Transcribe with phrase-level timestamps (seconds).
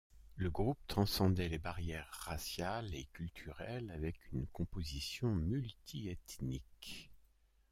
[0.35, 7.11] Le groupe transcendait les barrières raciales et culturelles avec une composition multiethnique.